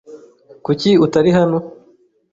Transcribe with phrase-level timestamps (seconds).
[0.65, 1.57] Kuki utari hano?